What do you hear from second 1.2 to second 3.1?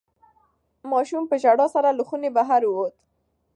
په ژړا سره له خونې بهر ووت.